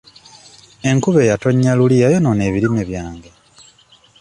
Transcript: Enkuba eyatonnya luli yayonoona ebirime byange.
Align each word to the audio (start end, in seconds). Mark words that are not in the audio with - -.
Enkuba 0.89 1.19
eyatonnya 1.25 1.71
luli 1.79 1.95
yayonoona 2.03 2.43
ebirime 2.49 2.83
byange. 2.89 3.31